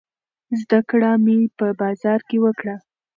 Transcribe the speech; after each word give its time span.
زده 0.61 0.79
کړه 0.89 1.11
مې 1.23 1.37
په 1.57 1.67
بازار 1.81 2.19
کې 2.27 2.37
وکړه. 2.45 2.75